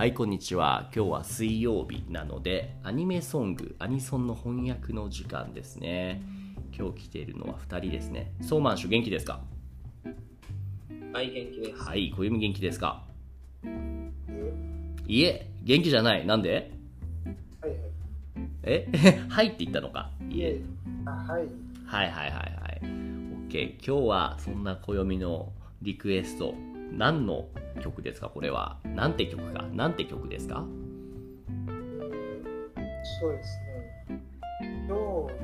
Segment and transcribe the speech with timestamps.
[0.00, 0.88] はい、こんにちは。
[0.96, 6.22] 今日は水曜日なので、アニメソング、アニソンの翻訳の時間ですね。
[6.74, 8.32] 今日来ているのは2人ですね。
[8.40, 9.42] ソーマンシュ元気ですか？
[11.12, 11.82] はい、元気です。
[11.82, 13.04] はい、小弓元気ですか？
[15.06, 16.26] いえ、元気じゃない。
[16.26, 16.70] なんで？
[17.60, 17.80] はいはい。
[18.62, 18.88] え？
[19.28, 20.10] はいって言ったのか？
[20.30, 20.62] いえ。
[21.04, 21.46] あはい。
[21.84, 22.80] はいはいはいはい。
[23.50, 23.74] OK。
[23.86, 26.54] 今日はそんな暦のリクエスト、
[26.90, 27.48] 何の
[27.82, 28.28] 曲ですか？
[28.28, 28.78] これは。
[28.84, 29.62] なんて曲か？
[29.72, 30.64] なんて曲ですか？
[33.20, 33.58] そうです
[34.08, 34.22] ね。
[34.88, 34.96] 今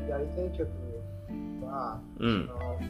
[0.04, 0.68] 日やりたい曲
[1.64, 2.50] は、うん。
[2.50, 2.80] あの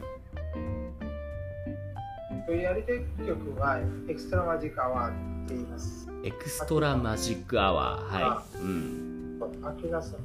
[2.47, 6.09] 今日やりたい曲は Extra Magic Hour って言います。
[6.23, 8.03] Extra Magic Hour。
[8.05, 8.57] はい。
[8.59, 9.39] うん。
[9.63, 10.15] 秋野さ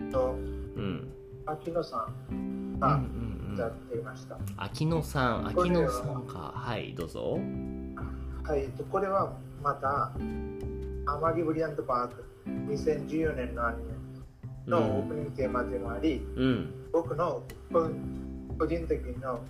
[0.00, 0.34] んとう
[0.80, 1.12] ん。
[1.46, 3.02] 秋野さんうんがうん
[3.50, 3.54] うん。
[3.54, 4.38] 歌っていました。
[4.56, 6.52] 秋野さん、秋野さんか。
[6.54, 7.38] はい、どうぞ。
[8.46, 10.12] はい、えっとこれはまた、
[11.06, 12.24] アマギブリアントパーク
[12.68, 13.92] 2014年のアニメ
[14.66, 16.74] のオープニングテーマでもあり、うん。
[16.92, 17.88] 僕の個
[18.56, 19.40] 個人的の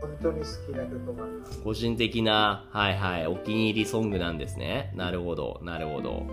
[0.00, 1.62] 本当に好きな曲なんです。
[1.62, 4.92] 個人的な、はいはい、お気に入りソングなんですね。
[4.96, 6.26] なるほど、なるほど。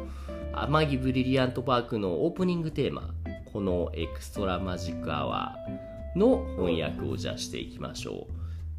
[0.54, 3.14] 甘城ブリリアントパークのオープニングテーマ、
[3.52, 8.35] この Extra Magic Hour の翻訳をじゃあしていきましょう。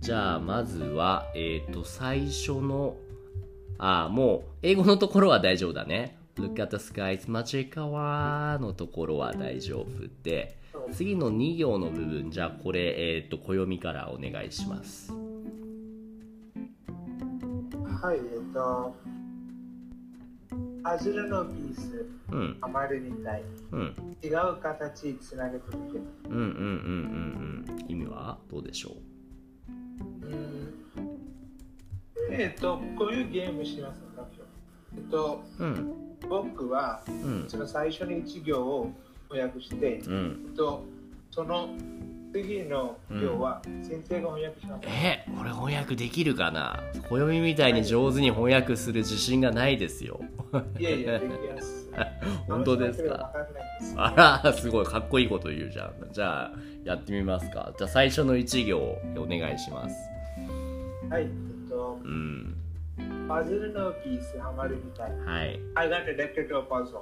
[0.06, 2.94] じゃあ、まずは、えっ、と、最初の、
[3.76, 6.16] あ、もう、英語のところは大丈夫だね。
[6.36, 10.58] Look at the skies, magic hour のところは大丈夫で、
[10.92, 15.10] 次の2行の部分、じゃあこれ、えっ、と、暦からお願いします。
[18.00, 18.94] はい、えっと、
[20.84, 22.58] アズルのピース、うん。
[22.60, 23.42] 余るみたい。
[23.72, 23.96] うん。
[24.22, 25.98] 違う形つなげてみて。
[26.28, 27.84] うんうんうんうんうん。
[27.88, 29.15] 意味はどうでしょう？
[30.04, 30.74] ん
[32.30, 34.26] えっと、こういうゲームしますか？
[34.96, 35.92] えっと、ううん。
[36.28, 37.44] 僕はうん。
[37.48, 38.90] その最初に1行を
[39.30, 40.44] 翻訳して、うん。
[40.48, 40.84] えっと、
[41.30, 41.68] その
[42.32, 44.86] 次の行は先生が翻訳します。
[44.86, 46.80] え、俺翻訳できるかな？
[47.08, 50.20] 暦みたいに上手に翻訳する自信がないですよ。
[50.78, 51.75] いやいや、できます。
[52.48, 53.32] 本当ですわか？
[54.16, 55.92] あら、すごいかっこいいこと言うじゃん。
[56.12, 56.52] じゃあ、
[56.84, 57.72] やってみますか。
[57.76, 59.96] じゃあ最初の1行お願いします。
[61.10, 62.56] はい、えっと、うん。
[63.28, 65.10] パズルのピースはまるみたい。
[65.18, 65.60] はい。
[65.74, 67.00] I got addicted to a puzzle.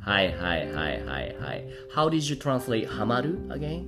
[0.00, 1.64] はいはいはいはいはい。
[1.94, 3.84] How did you translate ハマる？Again?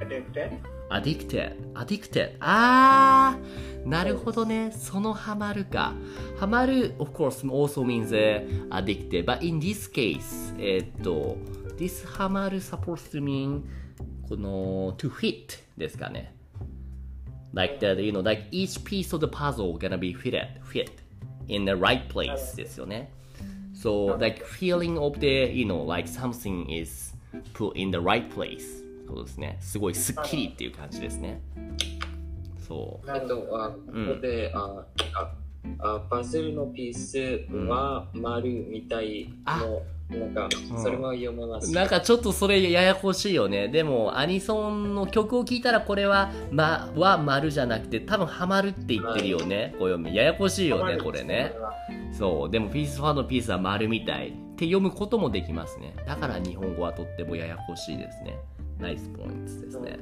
[0.00, 0.52] Addicted?
[0.90, 5.94] Addicted addicted あーなるほどねそのハマるか
[6.38, 8.10] ハマる of course also means、
[8.70, 11.38] addicted but in this case えっと
[11.78, 13.62] this ハマる supposed to mean
[14.28, 16.34] この to fit ですかね
[17.54, 20.90] like the you know like each piece of the puzzle gonna be fitted fit
[21.48, 23.10] in the right place ですよね
[23.74, 27.14] so like feeling of the you know like something is
[27.54, 31.40] put in the right place そうですねすごいスッキリっていう感じですね
[32.70, 33.34] そうなるほど。
[33.36, 33.76] えっと、あこ
[34.14, 34.84] こで、あ
[35.14, 35.32] あ
[35.80, 39.82] あパズルのピースは丸みたいの、
[40.18, 41.72] なんか、うんそれは読めます。
[41.72, 43.68] なんかちょっとそれややこしいよね。
[43.68, 49.74] でもアニソンの曲を聴いたらこれは、ま、は丸じゃなくて多分ハマるって言ってるよね。
[49.78, 50.10] こう読む。
[50.10, 51.52] ややこしいよね、これね。
[52.12, 52.50] そう。
[52.50, 55.94] でもピースファーのピースは丸みたいって読むこともできますね。
[56.06, 58.38] だから日本語はとってもややこしいですね。
[58.80, 59.98] ナイスポイントですね。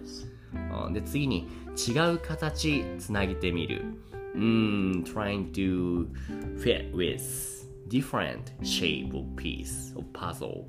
[0.87, 3.83] うんで、次に違う形つなげてみる。
[4.34, 6.09] うーん、trying to
[6.59, 10.65] fit with different shape of piece of puzzle.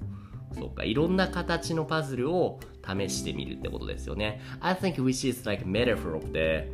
[0.53, 4.41] そうか、いろんな形のパズルを試してみるってことですよね。
[4.59, 6.70] I think which is like metaphor of the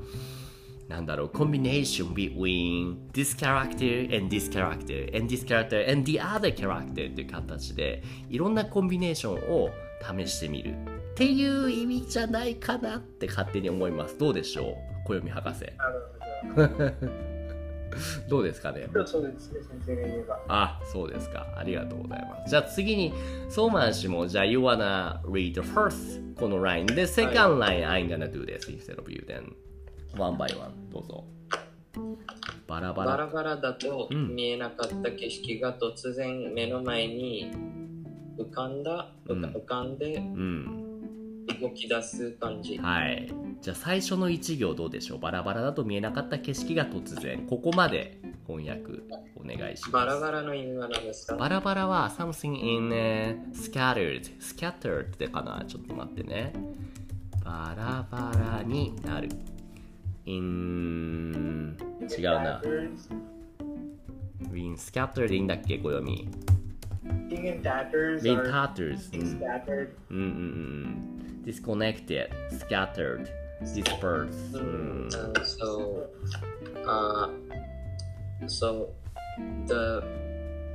[0.88, 9.72] なんだろう、combination between this character and this character and this character and the other character っていう形でいろんなコンビネーションを
[10.02, 10.75] 試してみる
[11.15, 14.17] っていう意味じゃないかなって勝手に思います。
[14.17, 15.07] どうでしょう？
[15.07, 15.61] 暦博士。
[15.77, 16.01] なる
[16.53, 16.91] ほど。
[18.28, 18.90] どうですかね？
[19.05, 20.40] そうですね、先生が言えば。
[20.49, 21.47] あ、そうですか。
[21.55, 22.49] ありがとうございます。
[22.49, 23.13] じゃあ次に、
[23.47, 29.25] ソーマン氏も、じゃあ、you wanna read the first この line で、second line I'm gonna do this instead of you
[29.25, 29.53] then
[30.22, 31.23] one by one どうぞ。
[32.67, 33.11] バラバラ。
[33.11, 37.53] バラバラだとうん見えなかった景色が突然目の前に
[38.37, 40.94] 浮かんだ、うん浮かんでうん。
[41.59, 42.78] 動き出す感じ。
[42.78, 43.31] はい。
[43.61, 45.19] じゃあ最初の1行どうでしょう？
[45.19, 47.46] バラバラだと見えなかった景色が突然。
[47.47, 48.84] ここまで翻訳
[49.35, 49.91] お願いします。
[49.91, 51.35] バラバラの意味は何ですか？
[51.35, 55.63] バラバラは something in、uh, scattered scattered ってかな？
[55.67, 56.53] ちょっと待ってね
[57.43, 59.29] バラバラになる
[60.25, 62.61] in 違うな
[64.52, 66.28] been scattered でいいんだっけ、暦。
[67.29, 69.09] King in tatters been or tatters.
[69.13, 69.90] うん scattered.
[70.09, 71.34] うんうんうん。
[71.44, 73.28] disconnected, scattered,
[73.62, 74.56] dispersed.
[74.56, 75.09] うん。
[75.09, 76.06] Uh, so,
[76.86, 77.28] uh,
[78.47, 78.88] so
[79.66, 80.03] the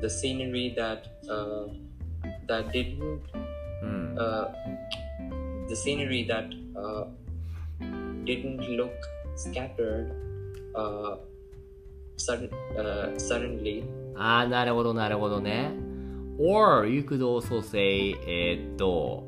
[0.01, 1.67] the scenery that uh,
[2.47, 3.21] that didn't
[3.81, 4.15] うん。
[4.17, 4.47] uh,
[5.67, 7.05] the scenery that uh,
[8.23, 8.91] didn't look
[9.35, 10.11] scattered
[10.75, 11.17] uh,
[12.17, 13.83] sudden, uh, suddenly
[14.15, 15.71] ああ、なるほど、なるほどね。
[16.37, 19.23] Or you could also say, えーっと、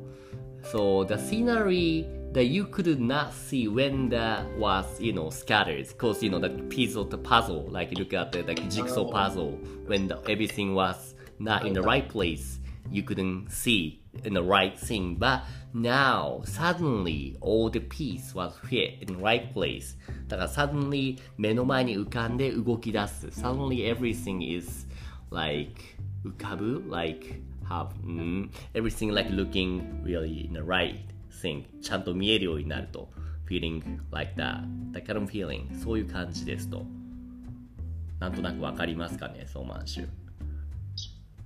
[0.62, 5.88] so the scenery that you could not see when that was, you know, scattered.
[5.88, 9.52] Because, you know, the piece of the puzzle, like look at the like, jigsaw puzzle,
[9.86, 12.58] when the, everything was not in the right place,
[12.90, 15.16] you couldn't see in the right thing.
[15.16, 15.42] But
[15.72, 19.96] now, suddenly, all the piece was fit in the right place.
[20.28, 23.28] だから suddenly 目の前に浮かんで動き出す。
[23.28, 24.86] Suddenly everything is
[25.30, 30.95] like 浮かぶ like have、mm,、everything like looking really in the right
[31.41, 33.09] thing ちゃんと見えるようになると
[33.49, 33.81] feeling
[34.11, 36.85] like that that kind of feeling そういう感じですと
[38.19, 40.07] なんとなくわかりますかねソーマンシュ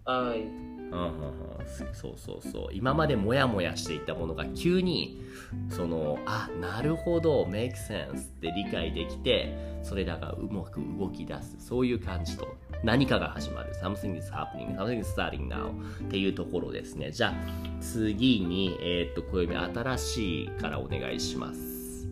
[0.06, 1.94] I うんうんうん。
[1.94, 5.22] そうそうそう今までモヤモヤしていたものが急に
[5.70, 9.54] そのあなるほど make sense って理解できて
[9.84, 11.56] それらがうまく動き出す。
[11.60, 12.56] そういう感じと。
[12.84, 13.74] 何かが始まる。
[13.74, 14.76] something is happening.
[14.78, 17.12] something is starting now っていうところですね。
[17.12, 17.34] じゃあ
[17.82, 22.08] 次にえーっと暦新しいからお願いします。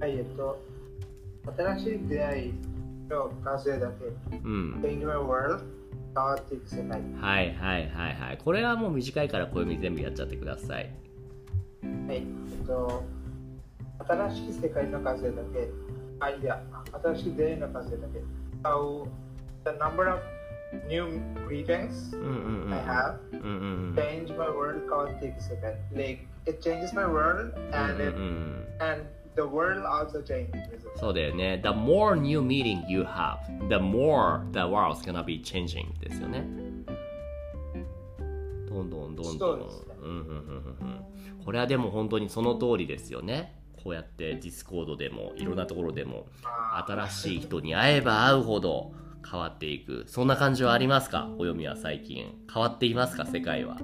[0.00, 0.62] はい、えっと、
[1.56, 2.54] 新しい出会い
[3.08, 4.80] の数だけ、うん。
[4.82, 5.75] Change My World
[6.14, 7.02] 変わっていく世界。
[7.20, 8.38] はいはいはいはい。
[8.42, 10.90] これはもう短いから暦全部やっちゃってください。
[11.82, 13.04] はい、えっと、
[14.06, 15.68] 新しい世界の数だけ、
[16.20, 16.62] あ、いや、
[17.02, 18.20] 新しい出会いの数だけ。
[18.62, 19.06] So,
[19.64, 20.20] the number of
[20.88, 23.94] new greetings うんうんうん I have うんうんうん。
[23.94, 25.76] change my world 変わっていく世界。
[25.94, 28.66] Like, it changes my world うん and, うん it, うん。
[28.80, 29.04] and
[29.36, 30.50] the world also changes.
[30.96, 31.60] そうだよね。
[31.62, 33.38] The more new meeting you have,
[33.68, 36.44] the more the world's gonna be changing ですよね。
[38.68, 39.60] どんどんどんどん。
[39.60, 41.04] そうんうんうんうんうん
[41.44, 43.62] これはでも本当にその通りですよね。
[43.82, 46.26] こうやって Discord でもいろんなところでも
[46.86, 48.92] 新しい人に会えば会うほど
[49.30, 50.04] 変わっていく。
[50.08, 51.26] そんな感じはありますか？
[51.26, 52.34] お読みは最近。
[52.52, 53.26] 変わっていますか？
[53.26, 53.76] 世界は。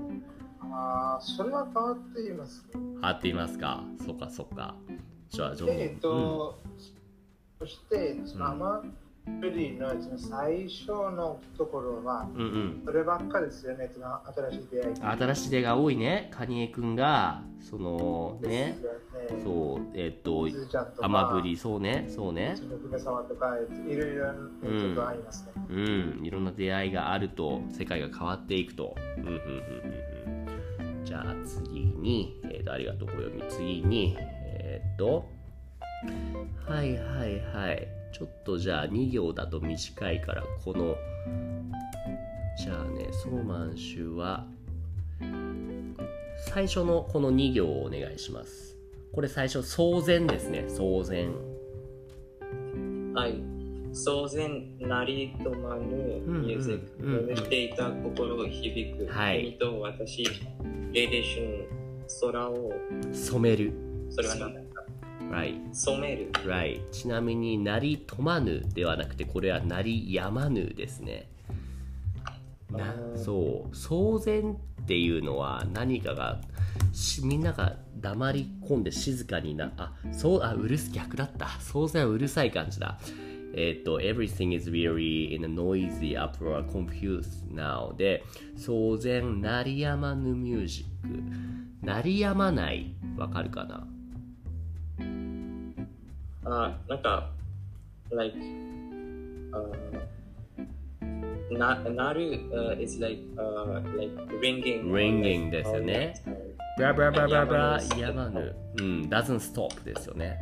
[0.60, 2.66] あーそれは変わっています。
[2.72, 3.84] 変わっていますか？
[4.04, 4.75] そっかそっか。
[5.32, 6.58] じゃあ、ジョンで、えっと、
[7.58, 8.82] そして、そのうんアマ
[9.40, 12.82] プリのその最初のところは、うんうん。
[12.84, 14.20] そればっかりですよね、その
[14.50, 14.94] 新しい出会い。
[15.00, 16.29] 新しい出が多いね。
[16.32, 18.76] カニエくんが、そのねね。
[19.43, 22.64] そう、えっと、すずちゃんとか、アマプリ、そうね、そうねそ。
[22.64, 23.56] の姫様とか、
[23.88, 24.35] いろいろ
[24.81, 25.52] ちょっとありますね。
[25.70, 28.94] うん、いろんな出会いがあると、世界が変わっていくと。
[29.17, 31.05] うん、うん、うん、うんうん。
[31.06, 33.43] じゃあ次に、えっ、と、ありがとう、お読み。
[33.49, 34.17] 次に、
[35.02, 35.25] と、
[36.69, 37.88] はいはいはい。
[38.12, 40.94] ちょっとじゃあ2行だと短いから、この、
[42.56, 44.46] じゃあね、ソーマン氏は、
[46.46, 48.76] 最初のこの2行をお願いします。
[49.12, 51.34] これ最初、騒然ですね、騒然。
[53.14, 53.42] はい。
[53.92, 55.82] 騒然なりとまぬ
[56.25, 60.25] ミュージック、うんうんうん眠っていた心響く、はい君と私、
[60.92, 62.73] レディション、空を、
[63.12, 63.73] 染める。
[64.11, 64.62] それは何だ？
[65.32, 65.56] Right.
[65.72, 66.30] 染める。
[66.44, 66.90] Right.
[66.90, 71.28] ちなみになりとまぬではなくてこれはなりやまぬですね。
[72.70, 76.40] なそう騒然っていうのは何かが
[76.92, 82.98] しみんなが黙り込んで静かになあそうあうるす逆だった騒然はうるさい感じだ
[83.54, 88.24] えっ、と everything is very in a noisy uproar confused now で
[88.56, 93.86] 騒然鳴りやまぬミュージック鳴りやまないわかるかな？
[96.46, 97.29] あ、なんか、
[98.12, 99.98] like、uh,
[101.51, 104.91] な、なる、uh, is like, uh, like ringing.
[104.91, 106.13] Ringing ですよね。
[106.77, 108.55] ブラブラブラブラブラやまぬ。
[108.79, 110.39] うん、doesn't stop ですよね。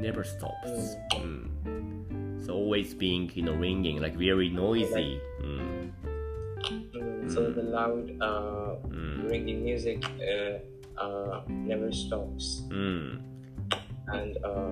[0.00, 0.98] never stops.
[1.22, 2.40] うん。
[2.44, 5.18] So always being, you know, ringing, like very noisy.
[5.40, 5.94] うん。
[6.92, 9.28] Mm, So the loud, uh, うん。
[9.30, 10.60] ringing music, uh,
[10.98, 12.66] uh, never stops.
[12.70, 13.24] うん。
[14.08, 14.70] and uh,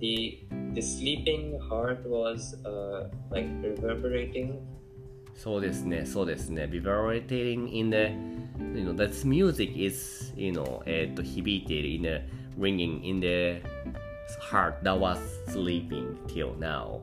[0.00, 0.40] the
[0.74, 4.58] the sleeping heart was uh, like reverberating
[5.34, 6.64] そうですね、そうですね。
[6.64, 8.12] vibrating in the,
[8.78, 13.62] you know, that music is, you know, えっと、響いている in the, ringing in the,
[14.40, 17.00] heart that was sleeping till now.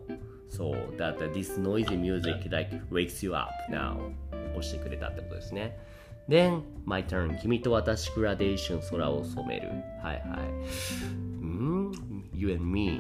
[0.48, 3.98] So that this noisy music like wakes you up now.
[4.32, 5.78] 起こしてくれたってことですね。
[6.29, 7.39] Then, my turn.
[7.41, 9.69] 君と私グラデーション空を染める。
[10.03, 10.49] はいはい。
[11.43, 11.93] うん、
[12.33, 12.99] You and me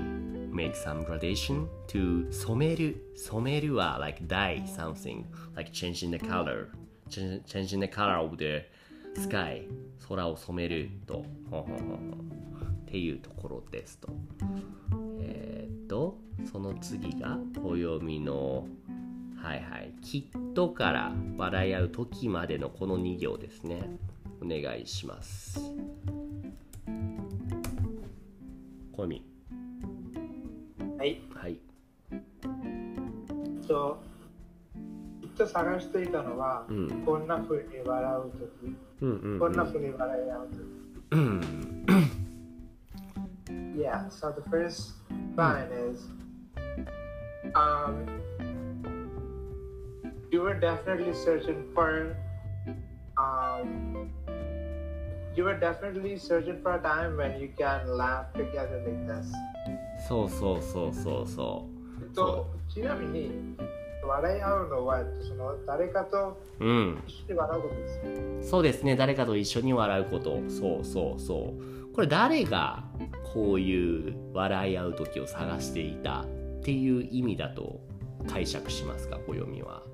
[0.52, 3.12] make some gradation to 染める。
[3.16, 5.24] 染めるは like dye something.
[5.54, 6.68] Like changing the color.
[7.08, 8.62] Ch- Changing the color of the
[9.20, 9.68] sky.
[10.06, 11.24] 空を染めると。
[11.50, 12.44] ほんほんほん
[12.82, 14.08] っていうところですと。
[15.20, 16.18] えーっと、
[16.52, 18.66] その次が暦の、
[19.44, 23.82] はいはい、きっとから笑い合う時までのこの2行ですね。
[24.42, 25.60] お願いします。
[28.90, 29.22] 暦。
[30.96, 31.20] はい。
[31.34, 31.58] はい。
[33.68, 34.02] と、
[35.20, 37.02] きっと探していたのは、うん。
[37.04, 40.60] こんな風に笑うとき、うんうん、こんな風に笑い合うとき。
[41.10, 41.84] うん。
[43.76, 44.94] Yeah, so the first
[45.36, 46.08] line is
[47.54, 48.06] um,
[50.34, 52.16] you were definitely searching for
[53.16, 54.10] um,
[55.36, 59.30] you were definitely searching for a time when you can laugh together like this.
[60.08, 61.68] そうそうそうそうそ
[62.00, 63.30] えっと、ちなみに
[64.04, 66.64] 笑い合うのはその誰かとう。
[66.64, 67.02] うん。
[67.06, 68.50] 一緒に笑うことです。
[68.50, 68.96] そうですね。
[68.96, 70.42] 誰かと一緒に笑うこと。
[70.48, 71.94] そうそうそう。
[71.94, 72.82] これ誰が
[73.32, 76.26] こういう笑い合う時を探していたっ
[76.64, 77.80] ていう意味だと
[78.28, 79.93] 解釈しますか、暦は。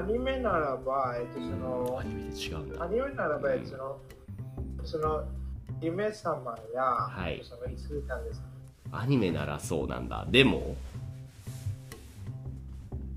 [0.00, 2.86] アニメならば、えっと、そのアニメで違うんだア。
[2.88, 3.98] ニメならば、えっとその
[4.82, 5.24] その
[5.82, 8.42] 夢様や、はいそのいつたんです
[8.92, 10.26] アニメならそうなんだ。
[10.30, 10.74] でも、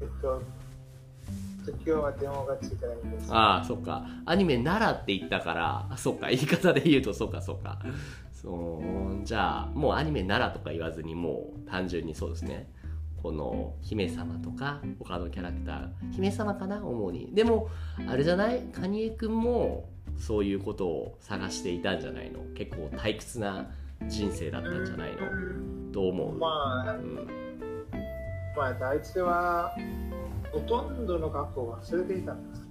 [0.02, 0.42] えっと、
[1.68, 3.34] 今日は電話がついてないんです。
[3.34, 4.06] ああ、そっか。
[4.26, 6.28] アニメならって言ったから、あそっか。
[6.28, 7.80] 言い方で言うと、そっか、そっか。
[8.34, 8.84] そ
[9.22, 12.73] う、じゃあ、もうアニメならとか言わずに、もう単純にそうですね。
[13.24, 17.30] この姫様とか他のキャラクター姫様かな主に。
[17.34, 17.70] でも
[18.08, 18.60] あれじゃない？
[18.74, 22.42] カニエくんもそういうことを探していたんじゃないの？
[22.54, 23.72] 結構退屈な
[24.08, 25.92] 人生だったんじゃないの？
[25.94, 27.16] どう思う、まあう、ん、
[28.58, 29.74] まあ、大地は
[30.52, 32.68] ほとんどの学校を忘れていたんです。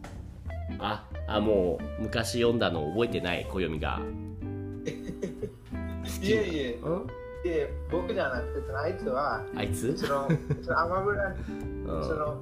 [0.79, 3.47] ああもう昔読んだの覚えてない？
[3.51, 4.01] 暦が。
[6.23, 7.07] いえいえ、うん？
[7.45, 9.97] いえ僕じゃなくて、そのあいつは、あいつ？
[9.97, 10.29] その、
[10.63, 12.05] そのアマブラ、 うん。
[12.05, 12.37] その、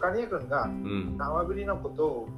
[0.00, 1.16] カニエ君がうん。
[1.18, 2.28] アマブリのことを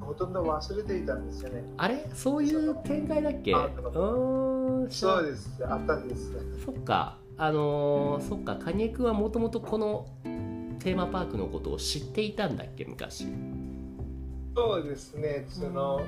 [0.00, 1.64] ほとんど忘れていたんですよね。
[1.76, 2.08] あれ？
[2.14, 3.52] そういう展開だっけ？
[3.52, 3.56] う。
[3.56, 5.26] んそう。
[5.26, 6.32] です、あったんです。
[6.64, 7.18] そっか。
[7.36, 8.56] あのー、そっか。
[8.56, 10.06] カニエ君はもともとこの
[10.80, 12.84] テーマパークのことを知っていたんだっけ？
[12.84, 13.26] 昔。
[14.54, 16.00] そうですね、その、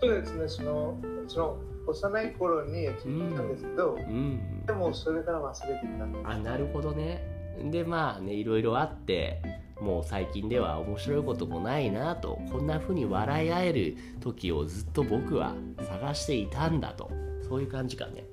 [0.00, 0.98] そうですね、その、
[1.28, 1.56] その
[1.90, 4.64] 幼い頃に聞いたんですけど、うん。
[4.66, 6.04] でもそれから忘れていた。
[6.04, 6.24] んです。
[6.26, 7.24] あなるほどね。
[7.70, 9.42] でまあねいろいろあって
[9.80, 17.10] もう最近では面白いこともないなとこんな風に笑い合える時をずっと僕は探していたんだと。
[17.48, 18.24] そういう感じかね。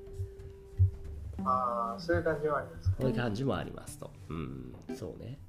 [1.44, 2.92] ああ、そういう感じはあります。
[3.00, 4.12] そういう感じもありますと。
[4.30, 4.76] うん。
[4.96, 5.40] そうね。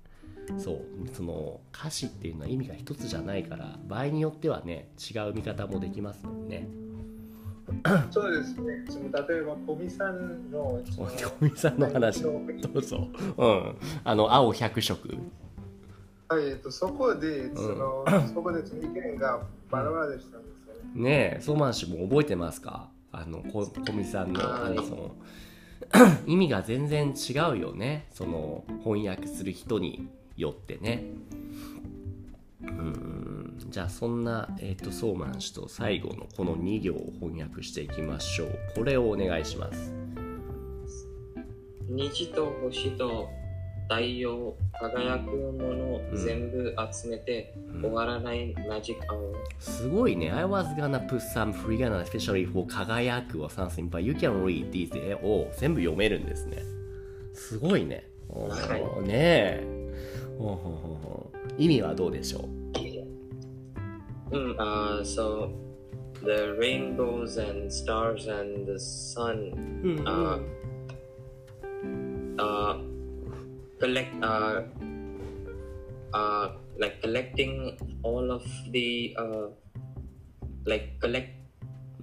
[0.57, 0.81] そう。
[1.13, 6.67] その歌詞っていうのは意味が一つじゃないから場合によってはね違う見方もできますもんね
[8.11, 12.23] そうですね、その例えば、小見さんの、小見さんの話。
[12.23, 12.41] ど
[12.75, 13.09] うぞ。
[13.37, 13.77] うん。
[14.05, 15.09] あの青100色。
[16.29, 21.03] はい、えっと、そこで、その、そこで意見がバラバラでしたんですよね。
[21.03, 22.91] ねえ、ソーマン氏も覚えてますか？
[23.13, 24.63] あの、こ小見さんの、はい。
[24.65, 25.15] あの、その、
[26.27, 28.09] 意味が全然違うよね。
[28.13, 31.05] その、翻訳する人によってね。
[32.61, 38.59] うん、じゃあそんな、えっ、と、ソーマン氏と最後のこの2行を翻訳していきましょう。
[38.75, 39.95] これをお願いします。
[41.89, 43.29] 虹と星と
[43.89, 50.33] 太陽輝くものうん全部集めて、うん終わらないマジックアワーすごいね。
[50.33, 54.71] I was gonna put some free gonna especially for 輝く or something, but you can read
[54.71, 56.63] these を全部読めるんですね。
[57.35, 58.11] すごいね。
[58.29, 59.67] はねえ。
[60.39, 62.50] ほうほうほうほう意味はどうでしょ
[64.32, 65.52] うん、uh, so
[66.24, 70.40] the rainbows and stars and the sun う、うんあ
[72.38, 72.80] uh,
[73.80, 74.64] collect uh,
[76.14, 79.50] uh, like collecting all of the uh,
[80.66, 81.30] like collect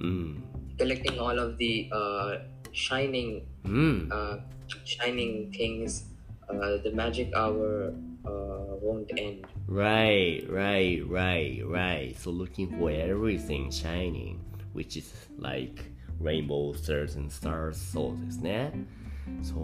[0.00, 0.44] うん。
[0.78, 2.40] collecting all of the uh,
[2.72, 4.08] shining うん。
[4.12, 4.38] uh,
[4.84, 6.06] shining things
[6.48, 7.92] uh, the magic hour
[8.25, 12.15] uh, won't end Right, right, right, right.
[12.17, 14.39] So looking for everything shining,
[14.73, 18.73] which is like Rainbow Stars and Stars そうですね
[19.41, 19.55] そ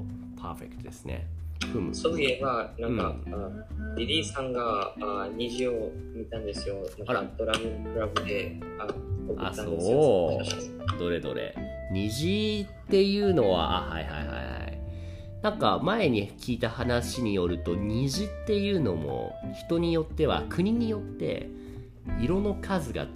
[0.00, 1.26] うパーフェクトですね
[1.72, 6.76] ふむそういえば、なんか、あリリーさんがあ虹を見たんですよ。
[7.06, 10.40] あらドラゴンクラブであ送ったんですよ。
[10.40, 10.40] そ
[10.96, 11.54] うどれどれ
[11.90, 14.57] 虹っていうのはあはいはいはいはい
[15.42, 21.48] なんか前に聞いた話によると虹っていうのも人によっては国によって
[22.20, 23.06] 色の数が違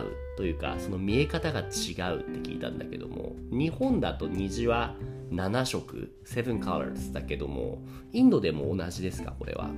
[0.00, 1.80] うというかその見え方が違うって
[2.40, 4.94] 聞いたんだけども日本だと虹は
[5.30, 7.78] 7色7 colors だけども
[8.12, 9.70] インドでも同じですかこれは？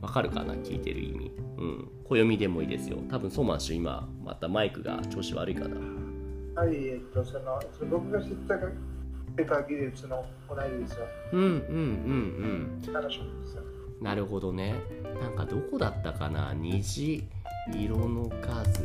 [0.00, 0.54] わかるかな？
[0.54, 1.32] 聞いてる意味。
[1.56, 1.88] うん。
[2.04, 2.98] 暦でもいいですよ。
[3.10, 6.05] 多分ソーマン氏今またマイクが調子悪いかな。
[6.56, 8.66] はい、えっと、その、その僕が知ったか
[9.36, 11.06] 限り、その、同じですよ。
[11.32, 12.80] うんうんうん。
[12.82, 13.10] 7色で
[13.46, 13.62] すよ。
[13.62, 14.74] うんなるほどね。
[15.22, 16.52] なんかどこだったかな？
[16.52, 17.24] 虹
[17.74, 18.82] 色の数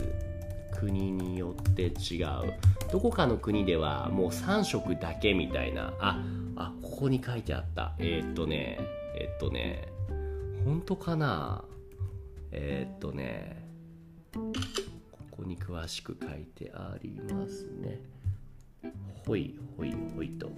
[0.79, 2.53] 国によって違う。
[2.89, 5.93] どこかの国ではもう3色だけみたいな。
[5.99, 6.23] あ
[6.55, 7.93] あここに書いてあった。
[7.99, 8.79] えーっとね
[9.19, 9.89] えーっとね
[10.63, 11.65] 本当かな？
[12.53, 13.67] えーっとね
[15.41, 17.99] こに詳しく書いてありますね。
[19.25, 20.51] ほいほいほいと。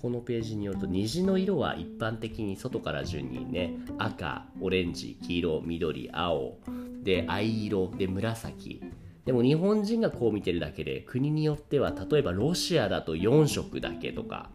[0.00, 6.56] このページによると虹の色は一般的に外から順にね赤オレンジ黄色緑青
[7.02, 8.82] で藍色で紫。
[9.26, 14.48] でも日本人がこう見てるだけで国によっては例えばロシアだと4色だけとか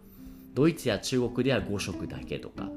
[0.55, 2.69] ドイツや中国では5色だけとか。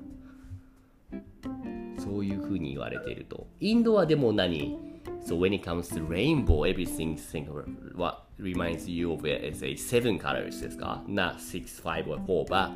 [1.98, 3.46] そういうふうに言われていると。
[3.60, 4.87] インドはでも何？
[5.26, 7.48] So when it comes to rainbow, everything think
[7.94, 12.46] what reminds you of it is a seven colors ですか ?not six, five or four,
[12.46, 12.70] but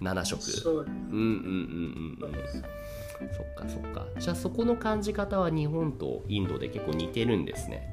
[0.00, 0.42] 7色。
[0.42, 0.94] そうです。
[0.94, 3.32] うんうんうんうんうん。
[3.32, 4.06] そっかそっか。
[4.18, 7.90] じゃあそこの感じ方は日本とインドで結構似てるんですね。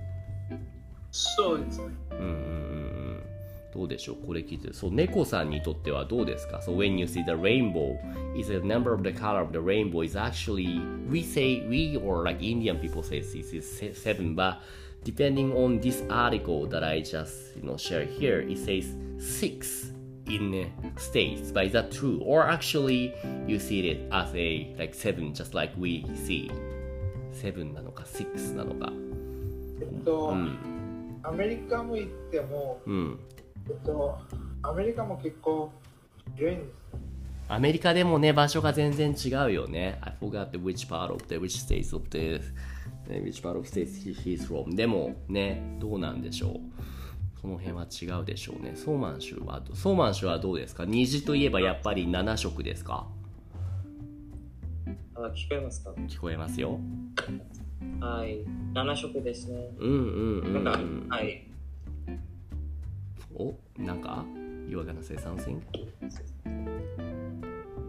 [1.11, 1.85] そうですね。
[2.11, 2.50] うん。
[3.73, 7.97] どうでしょうこれ聞いてそう猫さんにとってはどうですか So when you see the rainbow
[8.35, 12.23] is the number of the color of the rainbow is actually we say we or
[12.23, 14.59] like Indian people say this is se- seven but
[15.03, 19.91] depending on this article that I just you know share here it says six
[20.27, 23.13] in uh, states but is that true or actually
[23.47, 26.51] you see it as a like seven just like we see
[27.31, 28.91] seven なのか six なのか
[29.79, 30.57] えっと、うん
[31.23, 33.19] アメリカも行っても、うん
[33.69, 34.17] えっと、
[34.63, 35.71] アメリカも結構
[36.35, 36.71] 広いんです。
[37.47, 39.97] アメリカでもね、場所が全然違うよね。
[40.01, 42.39] I forgot the which part of the, which states of the,
[43.09, 44.73] which part of states he- he's from.
[44.73, 46.59] でもね、どうなんでしょう。
[47.41, 48.73] その辺は違うでしょうね。
[48.75, 50.85] ソーマン州は、ソーマン州はどうですか？
[50.85, 53.07] 虹といえばやっぱり7色ですか？
[55.15, 55.91] あ聞こえますか？
[56.07, 56.79] 聞こえますよ。
[57.99, 58.45] はい。
[58.73, 59.69] 7色ですね。
[59.79, 61.09] うんうんうん、うなんん。
[61.09, 61.47] か、はい。
[63.35, 64.25] お、なんか
[64.67, 65.59] ?You are gonna say something?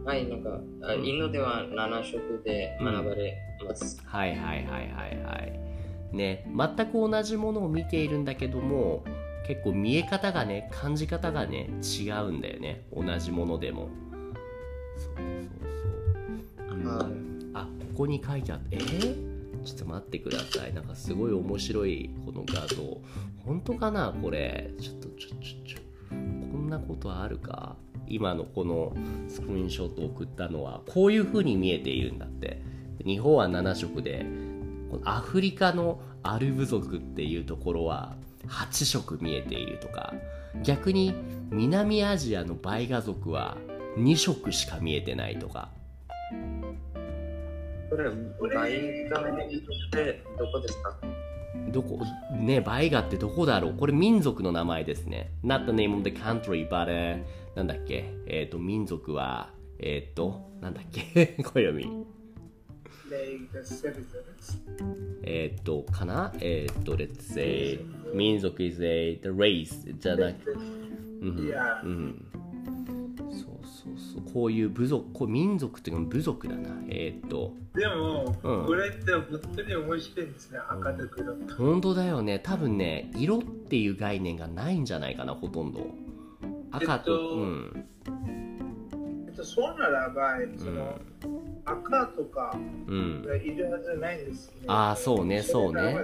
[0.05, 4.03] はい、なんか、あインドでは7色で学ばれます。
[4.05, 6.17] はいはいはいはいはい。
[6.17, 9.05] ね、全く同じものを見ているんだけども、
[9.47, 12.85] 結構見え方がね、感じ方がね、違うんだよね。
[12.95, 13.89] 同じものでも。
[14.97, 17.51] そうそうそう。
[17.55, 19.32] あ、ここに書いてあって、えー？
[19.65, 20.75] ちょっと待ってください。
[20.75, 22.77] なんかすごい面白いこの画像。
[23.45, 24.71] 本当かなこれ。
[24.81, 25.79] ちょっとちょちょちょ。
[26.11, 26.15] こ
[26.59, 27.77] んなことあるか？
[28.09, 28.95] 今のこの
[29.29, 32.61] スクリーンショットを送ったのはこういう風に見えているんだって
[33.05, 34.27] 日本は7色で
[34.91, 38.17] このアフリカのアルブ族っていうところは
[38.49, 40.13] 8色見えているとか
[40.63, 41.15] 逆に
[41.51, 43.57] 南アジアのバイガ族は
[43.97, 45.71] 2色しか見えてないとか
[48.39, 49.25] これ、バイガっ
[49.91, 50.99] てどこですか？
[51.71, 52.01] どこ？
[52.39, 53.75] ねバイガってどこだろう？
[53.75, 55.31] これ民族の名前ですね。
[55.45, 57.23] Not the name of the country but、uh,
[57.55, 58.05] なんだっけ？
[58.27, 61.37] えっ、と民族はえっ、となんだっけ？
[61.43, 61.89] 暦
[63.11, 64.59] Like the citizens.
[65.23, 66.33] えっ、とかな？
[66.41, 67.79] えっ、と let's say
[68.15, 70.53] 民族 is a the race じゃなく
[71.21, 71.83] うん Yeah.
[71.85, 72.27] うん。
[74.33, 76.71] こういう部族こう民族っていうか部族だな。
[76.89, 77.53] えっ、と。
[77.75, 81.35] でも、うんこれって本当に面白いんですね、赤と黒。
[81.57, 82.39] 本当だよね。
[82.39, 85.87] 多分ね色っていう概念がないんじゃないかなほとんど。
[86.71, 87.87] 赤と、えっとうん。
[89.27, 90.99] えっと、そうならば、その、
[91.65, 93.25] 赤とかうん。
[93.27, 94.65] がいるはずないんですね。
[94.67, 95.97] あーそうねそうね。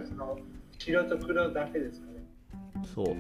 [0.79, 2.25] 白と黒だけですかね。
[2.95, 3.17] そう。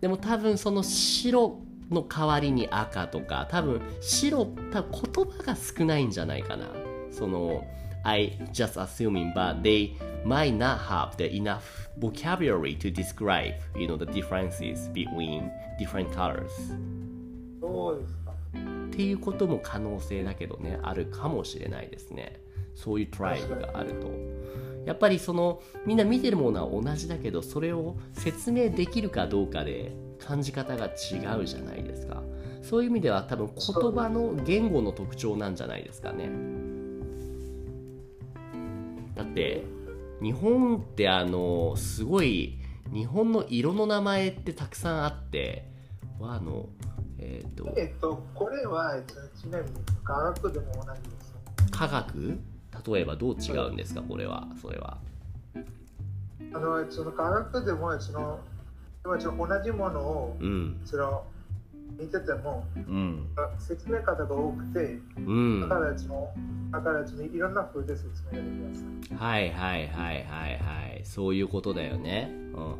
[0.00, 1.60] でも多分その白
[1.92, 6.68] の代わりに赤とか多分白多分言葉が少ないんじゃないかな
[7.10, 7.64] その
[8.04, 13.96] I just assuming, but they might not have the enough vocabulary to describe, you know,
[13.96, 16.50] the differences between different colors.
[17.60, 18.32] そうですか。
[18.32, 22.40] っていうことも可能性だけどね、あるかもしれないですね。
[22.74, 24.10] そういうトライブがあると。
[24.84, 29.92] やっぱりそのみんな見てるものは同じだけどそれを説明できるかどうかで
[30.26, 30.88] 感じ方が違
[31.40, 32.22] うじゃないですか。
[32.62, 36.30] そういう意味では多分言葉の言語の特徴なんじゃないですかね。
[39.14, 39.64] だって
[40.22, 42.58] 日本ってあのすごい
[42.92, 45.68] 日本の色の名前ってたくさんあって
[46.18, 46.68] 和の
[47.18, 49.00] えっ、とえっと、これは、
[49.40, 51.34] ちなみに科学でも同じです。
[51.70, 52.38] 科学？
[52.94, 54.98] 例えばどう違うんですかこれはそれは。
[55.54, 58.40] あの、その科学でも、その、
[59.02, 60.80] でもその同じものを、うん。
[60.84, 61.24] その、
[61.98, 63.28] 見てても、うん。
[63.58, 65.60] 説明方が多くて、うん。
[65.68, 66.32] だからその、
[66.70, 69.14] だからそのいろんな風で説明ができます。
[69.14, 71.00] はいはいはいはいはい。
[71.04, 72.76] そういうことだよね、うんうんうんうん。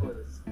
[0.00, 0.14] そう。
[0.14, 0.44] です。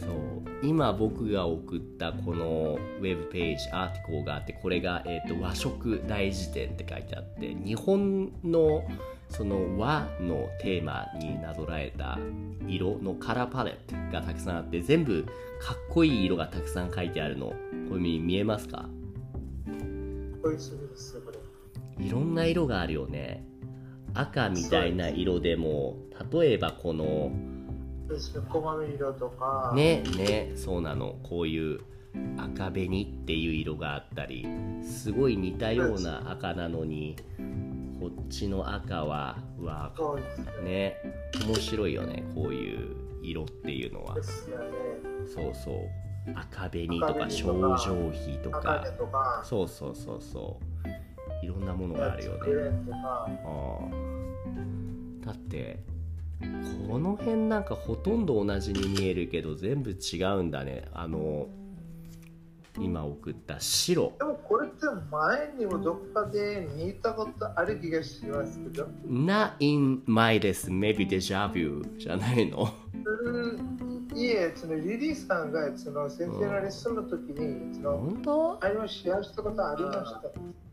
[0.00, 8.84] そう今僕が送ったこのウェブページアーティコーがあってこれが、えー、と和食大辞典って書いてあって日本の
[9.28, 12.18] その和のテーマになぞらえた
[12.66, 15.24] 色のカラーパレットがたくさんあって全部
[15.60, 17.52] かっこいい色がたくさん書いてあるの。
[17.88, 18.88] これ見見えますか？
[20.42, 21.38] こういう種類ですよ、これ。
[22.04, 23.44] いろんな色があるよね。
[24.14, 25.96] 赤みたいな色でも
[26.32, 27.30] 例えばこの
[29.74, 31.18] ねねそうなの。
[31.22, 31.80] こういう
[32.36, 34.46] 赤紅っていう色があったり
[34.82, 37.16] すごい似たような赤なのに
[38.00, 39.92] こっちの赤はうわ
[40.62, 40.64] ね。
[40.64, 40.96] ね。
[41.46, 44.16] 面白いよねこういう色っていうのは。
[45.26, 45.76] そうそう。
[46.34, 49.42] 赤紅とか赤症紅とか状比と赤か。
[49.44, 50.60] そうそうそうそ
[51.42, 51.44] う。
[51.44, 52.38] いろんなものがあるよね。
[52.92, 53.26] あ。
[55.26, 55.80] だって
[56.88, 60.84] この辺なんかほとんど同じに見えるけど全部違うんだね。
[60.92, 61.48] あの
[62.78, 64.12] 今送った白。
[64.18, 70.70] でもこれって前にもどっかで見たことある気がしますけど、Not in my です。
[70.70, 72.68] Maybe deja vu じゃないの？
[73.24, 74.08] うん。
[74.14, 78.58] いえ、そのリリーさんがその先生のレッスンの時に、その本当？
[78.64, 80.22] あれをシェアしたことありました。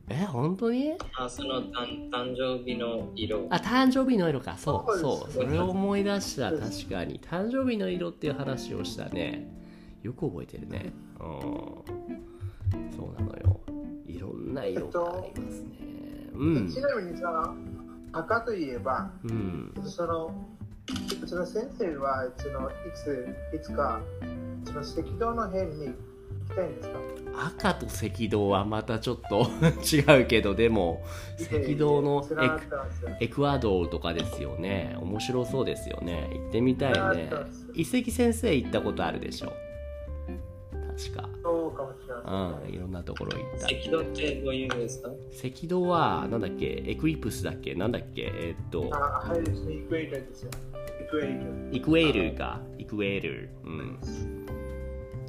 [0.10, 0.94] え本当に？
[1.18, 3.48] あその誕誕生日の色。
[3.50, 4.58] あ誕生日の色か。
[4.58, 5.32] そうそう。
[5.32, 6.52] そうそれを思い出した。
[6.52, 7.20] 確かに。
[7.20, 9.48] 誕生日の色っていう話をしたね
[10.04, 10.94] よく覚えてるね。
[11.20, 11.30] うん。
[12.96, 13.60] そうなのよ。
[14.06, 16.30] いろんな色がありますね。
[16.34, 16.70] うん。
[16.70, 17.54] ちなみにさ、
[18.12, 19.74] 赤といえば、うん。
[19.86, 20.46] その
[21.26, 24.02] その先生はそのいついつか
[24.66, 25.94] その赤道の辺に行
[26.50, 27.00] きたいんですか？
[27.48, 29.48] 赤と赤道はまたちょっと
[29.82, 31.02] 違うけどでも
[31.39, 32.24] 赤道の
[33.22, 34.98] エクアドルとかですよね。
[35.02, 36.30] 面白そうですよね。
[36.34, 37.32] 行ってみたいね。
[37.74, 39.54] 一石先生行ったことあるでしょ？
[40.96, 41.30] 確か。
[41.44, 43.68] そうかもしれませんうんいろんなところ行った。
[43.68, 45.10] 赤道ってどういうですか？
[45.10, 46.84] 赤道はなんだっけ？
[46.86, 47.74] エクリプスだっけ？
[47.76, 48.32] なんだっけ？
[48.34, 48.90] えーっと。
[48.96, 50.52] あはいですね、イクエーですよ。
[51.06, 51.76] イクエー。
[51.76, 52.62] イクエールか。
[52.78, 53.50] イクエール。
[53.64, 54.00] うん。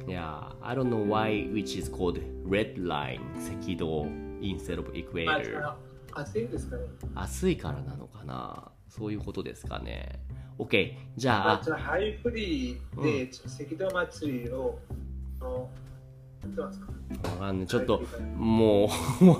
[0.07, 3.19] いや I don't know why which is called red line
[3.61, 4.05] 赤道。
[4.41, 4.83] instead of
[5.25, 5.73] まあ equator
[6.13, 6.83] 暑いんですかね。
[7.15, 8.71] 暑いからなのかな？
[8.87, 10.19] そういうことですかね。
[10.59, 11.45] OK じゃあ。
[11.45, 14.79] まあ、そのハイフリーで、赤道祭りを、あの、
[16.43, 16.87] やってますか？
[17.31, 17.67] わかんない。
[17.67, 18.03] ちょっと
[18.37, 18.89] もう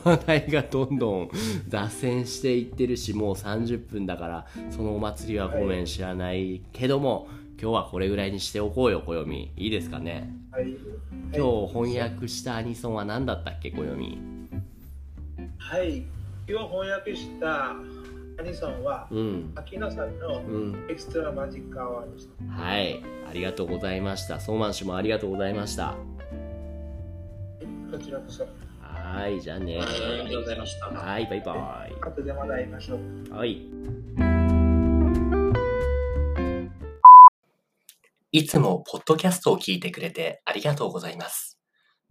[0.07, 1.29] 話題がどんどん
[1.67, 7.27] 脱線していってるしもう30分だからそのお祭りはごめん知らないけども
[7.61, 9.51] 今日はこれぐらいにしておこうよ暦。
[9.55, 10.33] いいですかね？
[10.51, 10.75] はい。
[11.33, 14.19] 今日翻訳したアニソンは何だったっけ暦？
[15.57, 16.03] はい。
[16.47, 17.75] 今日翻訳した
[18.37, 22.53] アニソンは、うん秋野さんのうん Extra Magic Hour でした。
[22.53, 25.95] はいありがとうございましたソーマン氏もありがとうございました
[27.91, 28.45] こちらこそ。
[28.81, 30.87] はいじゃあねありがとうございました。
[30.87, 33.33] はいバイバイ後でまた会いましょう。
[33.33, 33.61] はい。
[38.31, 41.57] いつもポッドキャストを聞いてくれてありがとうございます。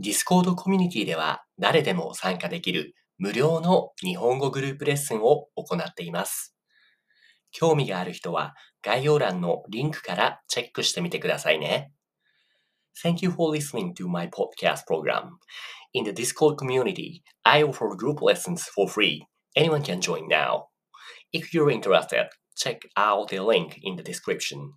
[0.00, 6.57] Discord コミュニティでは誰でも参加できる無料の日本語グループレッスンを行っています。
[7.53, 11.92] 興味がある人は概要欄のリンクからチェックしてみてくださいね。
[13.03, 15.38] Thank you for listening to my podcast program.
[15.92, 19.27] In the Discord community, I offer group lessons for free.
[19.57, 20.66] Anyone can join now.
[21.33, 24.74] If you're interested, check out the link in the description.